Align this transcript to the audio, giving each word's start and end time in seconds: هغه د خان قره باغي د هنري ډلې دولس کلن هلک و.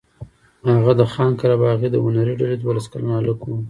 هغه 0.77 0.93
د 0.99 1.01
خان 1.13 1.31
قره 1.39 1.55
باغي 1.61 1.87
د 1.91 1.95
هنري 2.05 2.33
ډلې 2.41 2.57
دولس 2.59 2.85
کلن 2.91 3.09
هلک 3.17 3.39
و. 3.43 3.47